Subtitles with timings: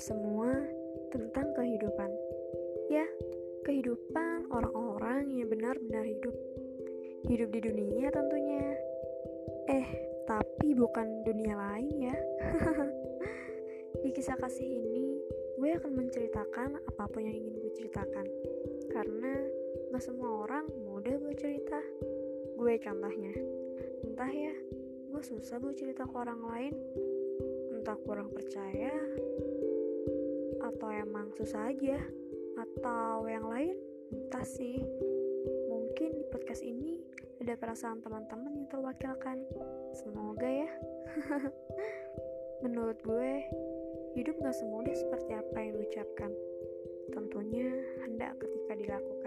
[0.00, 0.48] semua
[1.12, 2.08] tentang kehidupan.
[2.88, 3.04] Ya,
[3.68, 6.32] kehidupan orang-orang yang benar-benar hidup.
[7.28, 8.64] Hidup di dunia tentunya.
[9.68, 9.86] Eh,
[10.24, 12.16] tapi bukan dunia lain ya.
[14.02, 15.20] di kisah kasih ini,
[15.60, 18.24] gue akan menceritakan apa pun yang ingin gue ceritakan.
[18.88, 19.36] Karena
[19.92, 21.76] gak semua orang mudah buat cerita.
[22.56, 23.36] Gue contohnya.
[24.08, 24.54] Entah ya,
[25.12, 26.74] gue susah buat cerita ke orang lain.
[27.76, 28.92] Entah kurang percaya,
[30.80, 32.00] atau emang susah aja?
[32.56, 33.76] Atau yang lain?
[34.16, 34.80] Entah sih.
[35.68, 37.04] Mungkin di podcast ini
[37.44, 39.44] ada perasaan teman-teman yang terwakilkan.
[39.92, 40.72] Semoga ya.
[42.64, 43.44] Menurut gue
[44.16, 46.32] hidup gak semudah seperti apa yang diucapkan.
[47.12, 47.68] Tentunya
[48.00, 49.19] hendak ketika dilakukan